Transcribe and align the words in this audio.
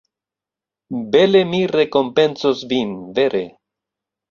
Bele 1.15 1.43
mi 1.51 1.59
rekompencos 1.75 2.65
vin, 2.73 2.99
vere! 3.21 3.47